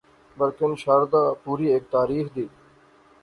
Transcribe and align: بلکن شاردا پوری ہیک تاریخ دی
بلکن 0.39 0.71
شاردا 0.83 1.23
پوری 1.43 1.67
ہیک 1.71 1.83
تاریخ 1.95 2.25
دی 2.35 2.45